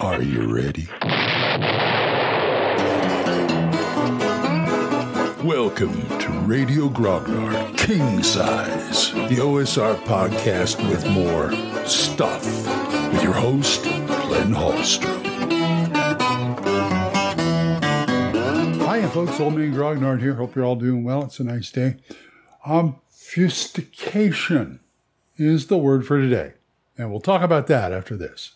[0.00, 0.88] Are you ready?
[5.42, 11.52] Welcome to Radio Grognard King Size, the OSR podcast with more
[11.86, 12.44] stuff,
[13.12, 15.24] with your host, Glenn Hallstrom.
[18.80, 19.40] Hi, folks.
[19.40, 20.34] Old Man Grognard here.
[20.34, 21.24] Hope you're all doing well.
[21.24, 21.96] It's a nice day.
[22.64, 22.96] Um,
[23.36, 24.80] Obfuscation
[25.36, 26.54] is the word for today,
[26.96, 28.55] and we'll talk about that after this.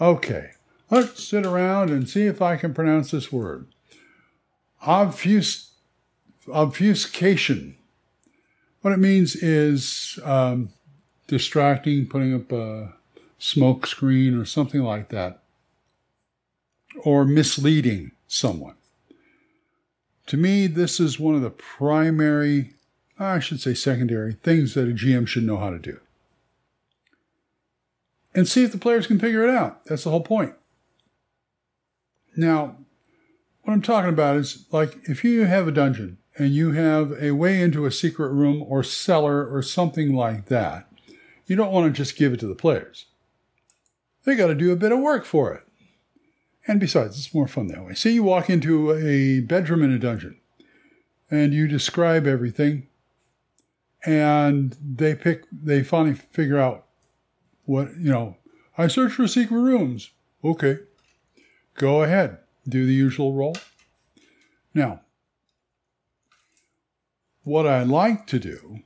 [0.00, 0.52] Okay,
[0.90, 3.66] let's sit around and see if I can pronounce this word.
[4.86, 5.72] Obfus-
[6.50, 7.76] obfuscation.
[8.80, 10.70] What it means is um,
[11.26, 12.94] distracting, putting up a
[13.38, 15.42] smoke screen or something like that,
[17.04, 18.76] or misleading someone.
[20.28, 22.72] To me, this is one of the primary,
[23.18, 26.00] I should say secondary, things that a GM should know how to do
[28.34, 29.84] and see if the players can figure it out.
[29.86, 30.54] That's the whole point.
[32.36, 32.76] Now,
[33.62, 37.32] what I'm talking about is like if you have a dungeon and you have a
[37.32, 40.88] way into a secret room or cellar or something like that,
[41.46, 43.06] you don't want to just give it to the players.
[44.24, 45.62] They got to do a bit of work for it.
[46.66, 47.94] And besides, it's more fun that way.
[47.94, 50.38] Say you walk into a bedroom in a dungeon
[51.30, 52.86] and you describe everything
[54.04, 56.86] and they pick they finally figure out
[57.70, 58.36] what, you know,
[58.76, 60.10] I search for secret rooms.
[60.42, 60.78] Okay.
[61.74, 62.38] Go ahead.
[62.68, 63.56] Do the usual roll.
[64.74, 65.02] Now,
[67.44, 68.80] what I like to do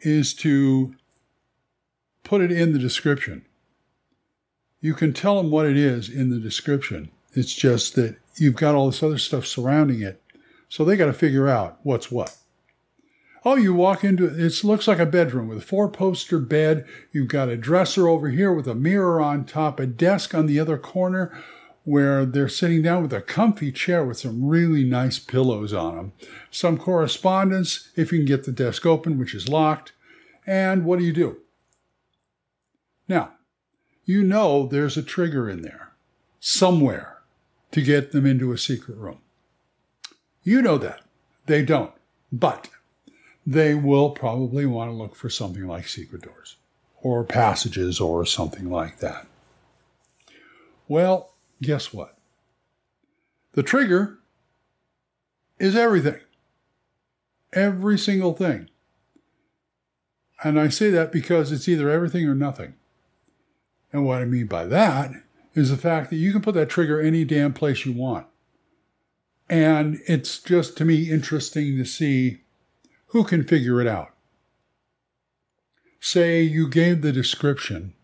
[0.00, 0.94] is to
[2.22, 3.46] put it in the description.
[4.82, 7.10] You can tell them what it is in the description.
[7.32, 10.22] It's just that you've got all this other stuff surrounding it.
[10.68, 12.36] So they got to figure out what's what.
[13.48, 16.84] Oh, you walk into it, it looks like a bedroom with a four poster bed.
[17.12, 20.58] You've got a dresser over here with a mirror on top, a desk on the
[20.58, 21.32] other corner
[21.84, 26.12] where they're sitting down with a comfy chair with some really nice pillows on them.
[26.50, 29.92] Some correspondence, if you can get the desk open, which is locked.
[30.44, 31.36] And what do you do?
[33.06, 33.34] Now,
[34.04, 35.92] you know there's a trigger in there
[36.40, 37.22] somewhere
[37.70, 39.20] to get them into a secret room.
[40.42, 41.02] You know that.
[41.46, 41.92] They don't.
[42.32, 42.70] But
[43.46, 46.56] they will probably want to look for something like secret doors
[47.00, 49.26] or passages or something like that.
[50.88, 52.18] Well, guess what?
[53.52, 54.18] The trigger
[55.58, 56.20] is everything.
[57.52, 58.68] Every single thing.
[60.42, 62.74] And I say that because it's either everything or nothing.
[63.92, 65.12] And what I mean by that
[65.54, 68.26] is the fact that you can put that trigger any damn place you want.
[69.48, 72.40] And it's just to me interesting to see
[73.16, 74.10] who can figure it out?
[76.00, 77.94] Say you gave the description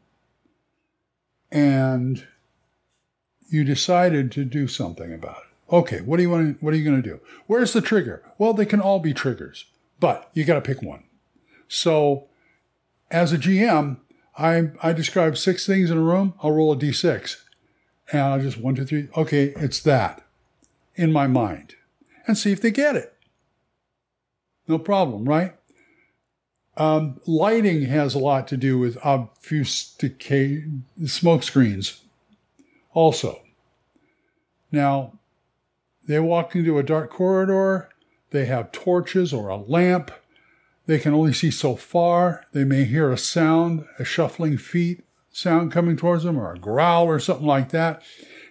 [1.50, 2.27] and
[3.50, 5.75] you decided to do something about it.
[5.75, 7.21] Okay, what do you want to, what are you going to do?
[7.47, 8.23] Where's the trigger?
[8.39, 9.67] Well, they can all be triggers,
[10.00, 11.05] but you got to pick one.
[11.69, 12.29] So,
[13.11, 13.99] as a GM,
[14.39, 16.33] I I describe six things in a room.
[16.43, 17.37] I'll roll a d6,
[18.11, 19.09] and I'll just one, two, three.
[19.15, 20.23] Okay, it's that
[20.94, 21.75] in my mind,
[22.27, 23.12] and see if they get it.
[24.72, 25.55] No problem, right?
[26.78, 30.65] Um, lighting has a lot to do with obfuscate
[31.05, 32.00] smoke screens
[32.94, 33.43] also.
[34.71, 35.19] Now,
[36.06, 37.91] they walk into a dark corridor,
[38.31, 40.11] they have torches or a lamp.
[40.87, 42.47] They can only see so far.
[42.55, 47.05] They may hear a sound, a shuffling feet sound coming towards them, or a growl
[47.05, 48.02] or something like that.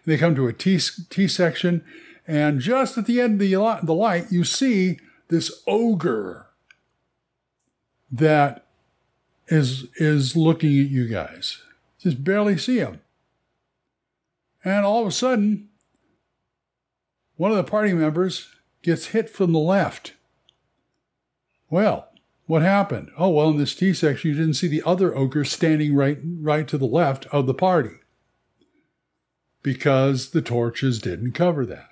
[0.06, 0.80] They come to a T,
[1.10, 1.84] T section,
[2.28, 5.00] and just at the end of the, the light, you see
[5.32, 6.48] this ogre
[8.12, 8.68] that
[9.48, 11.64] is is looking at you guys.
[11.98, 13.00] Just barely see him.
[14.64, 15.70] And all of a sudden,
[17.38, 18.50] one of the party members
[18.84, 20.14] gets hit from the left.
[21.70, 22.10] Well,
[22.46, 23.10] what happened?
[23.18, 26.68] Oh, well, in this T section, you didn't see the other ogre standing right, right
[26.68, 27.96] to the left of the party
[29.64, 31.91] because the torches didn't cover that.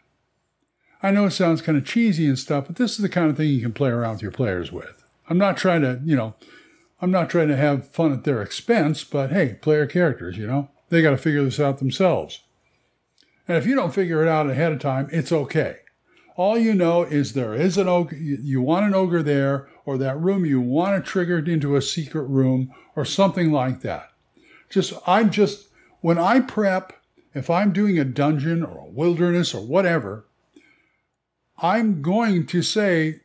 [1.01, 3.37] I know it sounds kind of cheesy and stuff, but this is the kind of
[3.37, 5.03] thing you can play around with your players with.
[5.29, 6.35] I'm not trying to, you know,
[7.01, 10.69] I'm not trying to have fun at their expense, but hey, player characters, you know.
[10.89, 12.41] They got to figure this out themselves.
[13.47, 15.77] And if you don't figure it out ahead of time, it's okay.
[16.35, 20.19] All you know is there is an ogre, you want an ogre there, or that
[20.19, 24.09] room you want to trigger into a secret room, or something like that.
[24.69, 25.67] Just, I'm just,
[26.01, 26.93] when I prep,
[27.33, 30.25] if I'm doing a dungeon or a wilderness or whatever,
[31.61, 33.21] I'm going to say,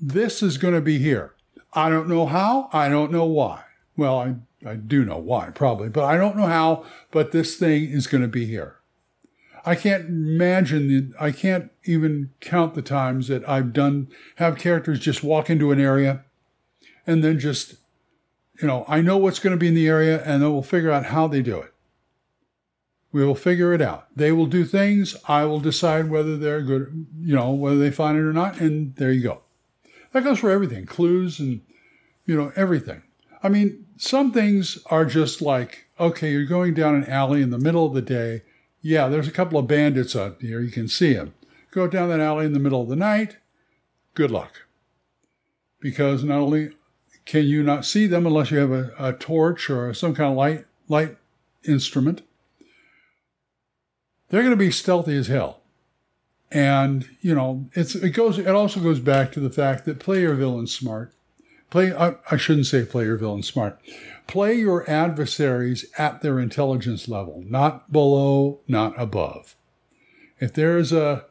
[0.00, 1.34] this is going to be here.
[1.72, 3.62] I don't know how, I don't know why.
[3.96, 4.34] Well, I,
[4.68, 8.22] I do know why, probably, but I don't know how, but this thing is going
[8.22, 8.76] to be here.
[9.64, 15.24] I can't imagine, I can't even count the times that I've done, have characters just
[15.24, 16.24] walk into an area
[17.06, 17.74] and then just,
[18.60, 20.90] you know, I know what's going to be in the area and then we'll figure
[20.90, 21.74] out how they do it.
[23.16, 24.08] We will figure it out.
[24.14, 25.16] They will do things.
[25.26, 28.60] I will decide whether they're good, you know, whether they find it or not.
[28.60, 29.42] And there you go.
[30.12, 31.62] That goes for everything clues and,
[32.26, 33.02] you know, everything.
[33.42, 37.58] I mean, some things are just like, okay, you're going down an alley in the
[37.58, 38.42] middle of the day
[38.86, 40.60] yeah, there's a couple of bandits out here.
[40.60, 41.34] You can see them.
[41.72, 43.38] Go down that alley in the middle of the night.
[44.14, 44.62] Good luck.
[45.80, 46.70] Because not only
[47.24, 50.36] can you not see them unless you have a, a torch or some kind of
[50.36, 51.16] light light
[51.64, 52.22] instrument,
[54.28, 55.60] they're going to be stealthy as hell.
[56.50, 58.38] And you know, it's it goes.
[58.38, 61.12] It also goes back to the fact that play your villain smart.
[61.70, 61.92] Play.
[61.92, 63.80] I, I shouldn't say play your villain smart.
[64.26, 69.56] Play your adversaries at their intelligence level, not below, not above.
[70.38, 71.24] If there's a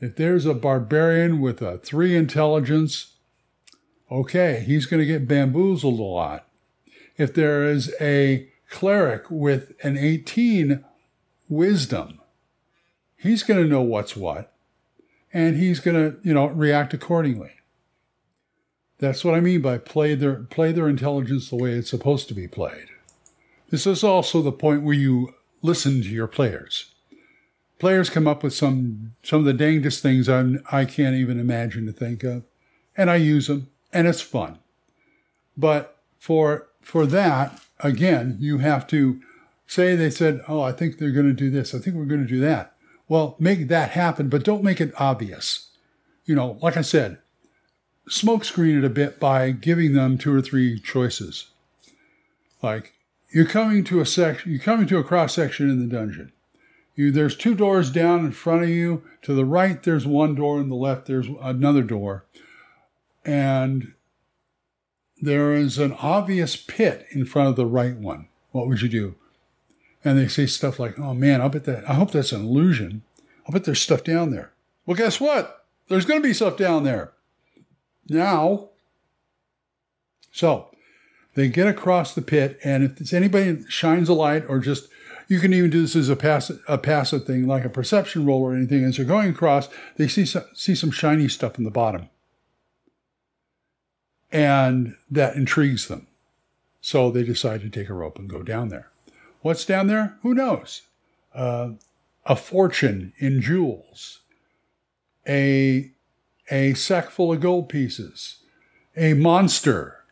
[0.00, 3.14] if there's a barbarian with a three intelligence,
[4.10, 6.46] okay, he's going to get bamboozled a lot.
[7.16, 10.84] If there is a cleric with an 18
[11.48, 12.20] wisdom,
[13.18, 14.54] he's going to know what's what
[15.32, 17.50] and he's going to, you know, react accordingly.
[18.98, 22.34] That's what I mean by play their play their intelligence the way it's supposed to
[22.34, 22.88] be played.
[23.70, 26.94] This is also the point where you listen to your players.
[27.78, 31.86] Players come up with some some of the dangest things I'm, I can't even imagine
[31.86, 32.42] to think of,
[32.96, 34.58] and I use them, and it's fun.
[35.56, 39.20] But for for that, again, you have to
[39.68, 41.72] say they said, "Oh, I think they're going to do this.
[41.72, 42.74] I think we're going to do that."
[43.08, 45.70] Well, make that happen, but don't make it obvious.
[46.24, 47.18] You know, like I said,
[48.08, 51.46] smokescreen it a bit by giving them two or three choices.
[52.62, 52.92] Like
[53.30, 56.32] you're coming to a section, you're coming to a cross section in the dungeon.
[56.94, 59.04] You, there's two doors down in front of you.
[59.22, 62.24] To the right, there's one door, and the left, there's another door.
[63.24, 63.92] And
[65.20, 68.28] there is an obvious pit in front of the right one.
[68.50, 69.14] What would you do?
[70.04, 71.88] And they say stuff like, "Oh man, I bet that.
[71.88, 73.02] I hope that's an illusion.
[73.46, 74.52] I bet there's stuff down there."
[74.86, 75.64] Well, guess what?
[75.88, 77.12] There's going to be stuff down there.
[78.08, 78.68] Now,
[80.30, 80.68] so
[81.34, 84.88] they get across the pit, and if anybody shines a light or just
[85.28, 88.42] you can even do this as a passive, a passive thing, like a perception roll
[88.42, 88.82] or anything.
[88.84, 92.08] As they're going across, they see some, see some shiny stuff in the bottom,
[94.32, 96.06] and that intrigues them.
[96.80, 98.88] So they decide to take a rope and go down there.
[99.48, 100.18] What's down there?
[100.20, 100.82] Who knows?
[101.34, 101.70] Uh,
[102.26, 104.20] a fortune in jewels,
[105.26, 105.90] a
[106.50, 108.40] a sack full of gold pieces,
[108.94, 110.04] a monster,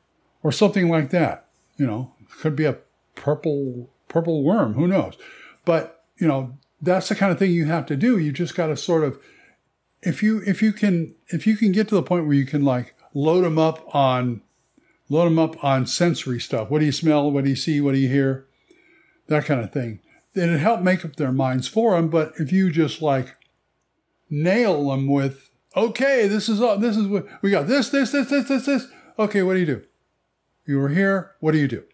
[0.43, 1.49] or something like that.
[1.77, 2.79] You know, could be a
[3.15, 4.73] purple purple worm.
[4.73, 5.19] Who knows?
[5.67, 8.17] But you know, that's the kind of thing you have to do.
[8.17, 9.19] You just got to sort of,
[10.01, 12.65] if you if you can if you can get to the point where you can
[12.65, 14.41] like load them up on
[15.11, 16.71] load them up on sensory stuff.
[16.71, 17.31] What do you smell?
[17.31, 17.83] What do you see?
[17.83, 18.47] What do you hear?
[19.29, 20.01] That kind of thing.
[20.35, 22.09] And it help make up their minds for them.
[22.09, 23.37] But if you just like
[24.29, 28.29] nail them with okay, this is all, this is what we got this, this, this,
[28.29, 28.87] this, this, this.
[29.19, 29.83] Okay, what do you do?
[30.65, 31.33] You were here.
[31.41, 31.85] What do you do?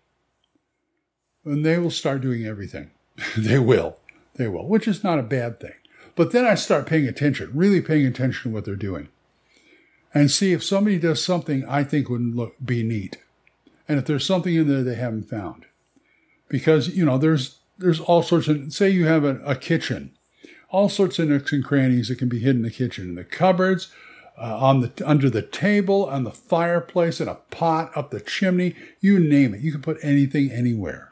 [1.44, 2.90] And they will start doing everything.
[3.36, 3.98] they will.
[4.34, 5.74] They will, which is not a bad thing.
[6.14, 9.08] But then I start paying attention, really paying attention to what they're doing
[10.14, 13.18] and see if somebody does something I think would look, be neat.
[13.88, 15.66] And if there's something in there they haven't found.
[16.52, 20.12] Because, you know, there's, there's all sorts of, say you have a, a kitchen
[20.72, 23.24] all sorts of nooks and crannies that can be hidden in the kitchen, in the
[23.24, 23.92] cupboards,
[24.38, 28.74] uh, on the under the table, on the fireplace, in a pot, up the chimney,
[29.00, 29.60] you name it.
[29.60, 31.10] You can put anything anywhere.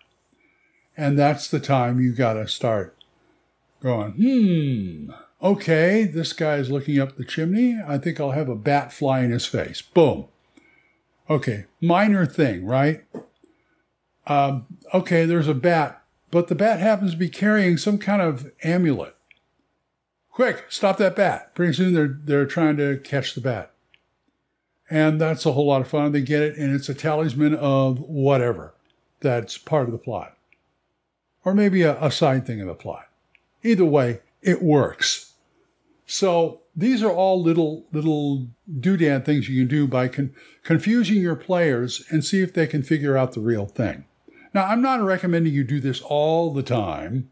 [0.97, 2.97] And that's the time you got to start
[3.82, 7.78] going, hmm, okay, this guy's looking up the chimney.
[7.87, 9.82] I think I'll have a bat fly in his face.
[9.82, 10.26] Boom.
[11.28, 13.04] Okay, minor thing, right?
[14.30, 18.50] Um, okay, there's a bat, but the bat happens to be carrying some kind of
[18.62, 19.16] amulet.
[20.30, 21.54] Quick, stop that bat.
[21.54, 23.72] Pretty soon they're they're trying to catch the bat.
[24.88, 26.12] And that's a whole lot of fun.
[26.12, 28.75] They get it, and it's a talisman of whatever.
[29.20, 30.37] That's part of the plot.
[31.44, 33.08] or maybe a, a side thing in the plot.
[33.62, 35.34] Either way, it works.
[36.06, 40.34] So these are all little little doodad things you can do by con-
[40.64, 44.04] confusing your players and see if they can figure out the real thing.
[44.52, 47.30] Now, I'm not recommending you do this all the time,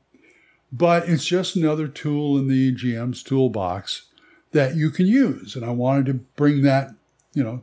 [0.72, 4.06] but it's just another tool in the GM's toolbox
[4.52, 5.56] that you can use.
[5.56, 6.90] And I wanted to bring that,
[7.34, 7.62] you know,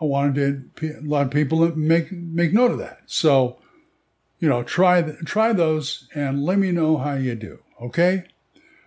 [0.00, 3.02] I wanted to, a lot of people make make note of that.
[3.06, 3.58] So,
[4.40, 7.60] you know, try try those and let me know how you do.
[7.80, 8.24] Okay.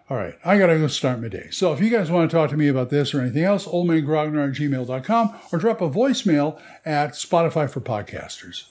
[0.08, 1.48] All right, I got to go start my day.
[1.50, 4.50] So if you guys want to talk to me about this or anything else, oldmangrognard
[4.50, 8.66] at gmail.com or drop a voicemail at Spotify for Podcasters.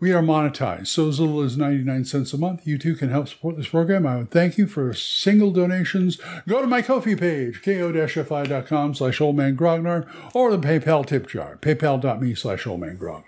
[0.00, 2.66] We are monetized, so as little as 99 cents a month.
[2.66, 4.06] You too can help support this program.
[4.06, 6.18] I would thank you for single donations.
[6.48, 12.64] Go to my Ko-fi page, ko-fi.com slash oldmangrognard, or the PayPal tip jar, paypal.me slash
[12.64, 13.22] oldmangrognard.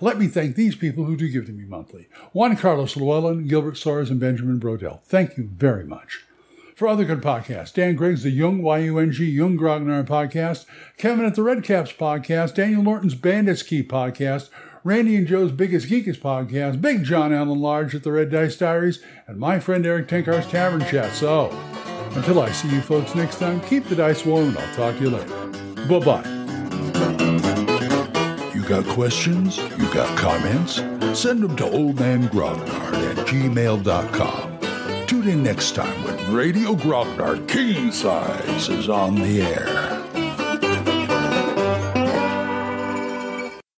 [0.00, 2.08] Let me thank these people who do give to me monthly.
[2.32, 5.02] Juan Carlos Llewellyn, Gilbert Soares, and Benjamin Brodell.
[5.02, 6.24] Thank you very much.
[6.74, 10.64] For other good podcasts, Dan Griggs, the Young, Y-U-N-G, Young Grognar podcast,
[10.96, 14.48] Kevin at the Redcaps podcast, Daniel Norton's Bandits Key podcast,
[14.82, 19.00] Randy and Joe's Biggest Geekest podcast, Big John Allen Large at the Red Dice Diaries,
[19.26, 21.12] and my friend Eric Tenkar's Tavern Chat.
[21.12, 21.50] So,
[22.14, 25.02] until I see you folks next time, keep the dice warm and I'll talk to
[25.02, 25.46] you later.
[25.86, 26.40] Bye bye.
[28.54, 29.58] You got questions?
[29.58, 30.76] You got comments?
[31.18, 35.06] Send them to oldmangrognard at gmail.com.
[35.06, 39.89] Tune in next time when Radio Grognard King Size is on the air.